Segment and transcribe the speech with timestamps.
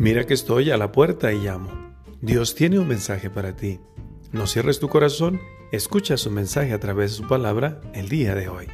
[0.00, 1.70] Mira que estoy a la puerta y llamo.
[2.22, 3.80] Dios tiene un mensaje para ti.
[4.32, 5.38] No cierres tu corazón,
[5.72, 8.66] escucha su mensaje a través de su palabra el día de hoy.